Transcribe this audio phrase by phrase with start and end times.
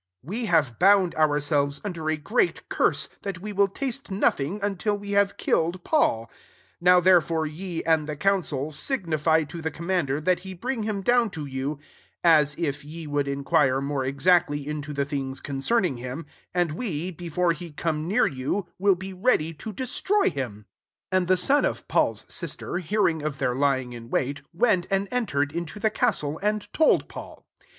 [0.23, 5.37] We havo bound ourselves iBder a great curse, that we ritftasle nothing until we have
[5.37, 6.25] iUed Paul.
[6.25, 6.45] 15
[6.81, 11.31] Now therefore e, and the cooncil, signify to be commaiiderr that he bring lim ddwn
[11.33, 11.77] to you,
[12.23, 17.57] as if ye rould inquire more esiactly into tie things coBceming him: and re, befape
[17.57, 20.65] he come near yen, rill beceady to destroy htm." 16
[21.11, 25.07] Ami the son of Paul's sis ter hearing of their lying in wut, went and
[25.11, 27.45] entered into the castle^ and told Paul.